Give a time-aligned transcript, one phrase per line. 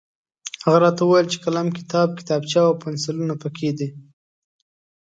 [0.63, 3.87] هغه راته وویل چې قلم، کتاب، کتابچه او پنسلونه پکې دي.